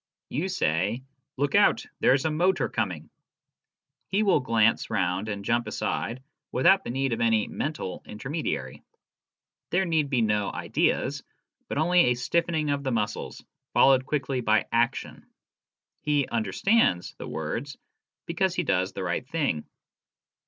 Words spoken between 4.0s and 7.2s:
He will glance round and jump aside without the need